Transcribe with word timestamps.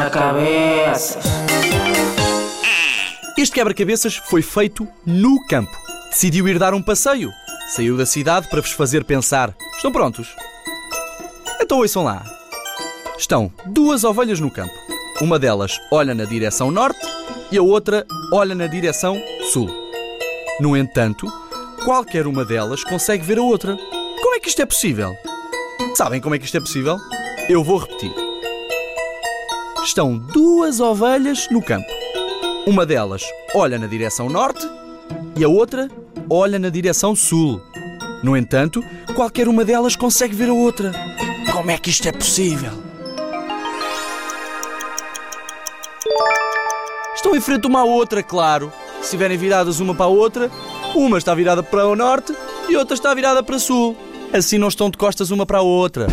quebra-cabeças. 0.00 1.22
Este 3.36 3.54
quebra-cabeças 3.54 4.16
foi 4.16 4.40
feito 4.40 4.88
no 5.04 5.44
campo. 5.46 5.76
Decidiu 6.10 6.48
ir 6.48 6.58
dar 6.58 6.72
um 6.72 6.82
passeio. 6.82 7.30
Saiu 7.68 7.96
da 7.96 8.06
cidade 8.06 8.48
para 8.48 8.60
vos 8.62 8.72
fazer 8.72 9.04
pensar. 9.04 9.54
Estão 9.76 9.92
prontos? 9.92 10.34
Então 11.60 11.78
ouçam 11.78 12.02
lá. 12.02 12.24
Estão 13.18 13.52
duas 13.66 14.02
ovelhas 14.02 14.40
no 14.40 14.50
campo. 14.50 14.72
Uma 15.20 15.38
delas 15.38 15.78
olha 15.90 16.14
na 16.14 16.24
direção 16.24 16.70
norte 16.70 17.06
e 17.52 17.58
a 17.58 17.62
outra 17.62 18.06
olha 18.32 18.54
na 18.54 18.66
direção 18.66 19.20
sul. 19.52 19.68
No 20.60 20.76
entanto, 20.76 21.26
qualquer 21.84 22.26
uma 22.26 22.44
delas 22.44 22.82
consegue 22.84 23.24
ver 23.24 23.38
a 23.38 23.42
outra. 23.42 23.76
Como 24.22 24.34
é 24.34 24.40
que 24.40 24.48
isto 24.48 24.62
é 24.62 24.66
possível? 24.66 25.14
Sabem 25.94 26.20
como 26.20 26.34
é 26.34 26.38
que 26.38 26.46
isto 26.46 26.56
é 26.56 26.60
possível? 26.60 26.98
Eu 27.48 27.62
vou 27.62 27.78
repetir. 27.78 28.29
Estão 29.82 30.18
duas 30.18 30.78
ovelhas 30.78 31.48
no 31.50 31.62
campo. 31.62 31.90
Uma 32.66 32.84
delas 32.84 33.22
olha 33.54 33.78
na 33.78 33.86
direção 33.86 34.28
norte 34.28 34.68
e 35.36 35.42
a 35.42 35.48
outra 35.48 35.88
olha 36.28 36.58
na 36.58 36.68
direção 36.68 37.16
sul. 37.16 37.62
No 38.22 38.36
entanto, 38.36 38.84
qualquer 39.14 39.48
uma 39.48 39.64
delas 39.64 39.96
consegue 39.96 40.34
ver 40.34 40.50
a 40.50 40.52
outra. 40.52 40.92
Como 41.50 41.70
é 41.70 41.78
que 41.78 41.88
isto 41.88 42.06
é 42.06 42.12
possível? 42.12 42.72
Estão 47.14 47.34
em 47.34 47.40
frente 47.40 47.66
uma 47.66 47.80
à 47.80 47.84
outra, 47.84 48.22
claro. 48.22 48.70
Se 48.98 49.04
estiverem 49.04 49.38
viradas 49.38 49.80
uma 49.80 49.94
para 49.94 50.04
a 50.04 50.08
outra, 50.08 50.50
uma 50.94 51.16
está 51.16 51.34
virada 51.34 51.62
para 51.62 51.86
o 51.86 51.96
norte 51.96 52.34
e 52.68 52.76
outra 52.76 52.94
está 52.94 53.14
virada 53.14 53.42
para 53.42 53.56
o 53.56 53.60
sul. 53.60 53.96
Assim 54.30 54.58
não 54.58 54.68
estão 54.68 54.90
de 54.90 54.98
costas 54.98 55.30
uma 55.30 55.46
para 55.46 55.58
a 55.58 55.62
outra. 55.62 56.06